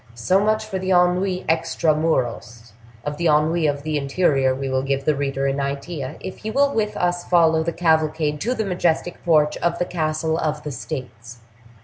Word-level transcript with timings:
So 0.15 0.39
much 0.39 0.65
for 0.65 0.79
the 0.79 0.89
ennui 0.89 1.45
extra 1.47 1.95
muros; 1.95 2.73
of 3.05 3.17
the 3.17 3.27
ennui 3.27 3.67
of 3.67 3.83
the 3.83 3.97
interior 3.97 4.55
we 4.55 4.67
will 4.67 4.81
give 4.81 5.05
the 5.05 5.13
reader 5.13 5.45
an 5.45 5.59
idea 5.59 6.15
if 6.21 6.39
he 6.39 6.49
will 6.49 6.73
with 6.73 6.97
us 6.97 7.23
follow 7.23 7.61
the 7.61 7.71
cavalcade 7.71 8.41
to 8.41 8.55
the 8.55 8.65
majestic 8.65 9.23
porch 9.23 9.57
of 9.57 9.77
the 9.77 9.85
Castle 9.85 10.39
of 10.39 10.63
the 10.63 10.71
States. 10.71 11.41